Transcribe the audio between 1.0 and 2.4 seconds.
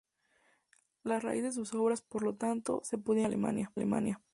La raíz de sus obras, por lo